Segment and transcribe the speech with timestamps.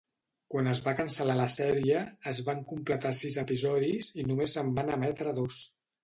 [0.53, 1.99] Quan es va cancel·lar la sèrie,
[2.31, 5.61] es van completar sis episodis i només se'n van emetre dos.